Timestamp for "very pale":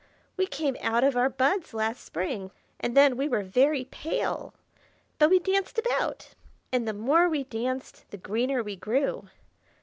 3.43-4.55